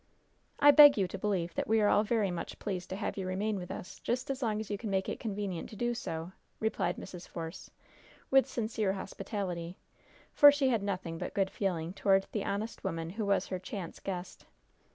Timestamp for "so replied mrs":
5.93-7.27